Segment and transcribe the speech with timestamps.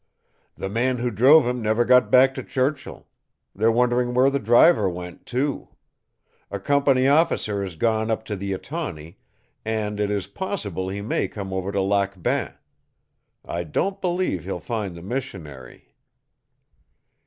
[0.55, 3.05] "The man who drove him never got back to Churchill.
[3.53, 5.67] They're wondering where the driver went, too.
[6.49, 9.17] A company officer has gone up to the Etawney,
[9.63, 12.55] and it is possible he may come over to Lac Bain.
[13.45, 15.93] I don't believe he'll find the missionary."